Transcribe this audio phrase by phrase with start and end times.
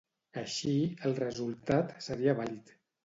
[0.41, 0.71] Així,
[1.09, 2.75] el resultat seria vàlid.